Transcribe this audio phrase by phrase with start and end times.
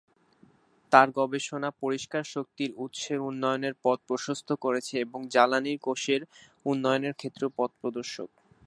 [0.91, 6.21] তার গবেষণা পরিষ্কার শক্তির উৎসের উন্নয়নের পথ প্রশস্ত করেছে এবং জ্বালানী কোষের
[6.65, 8.29] উন্নয়নের ক্ষেত্রেও পথপ্রদর্শক।